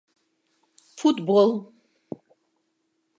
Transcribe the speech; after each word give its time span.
ФУТБОЛ 0.97 1.49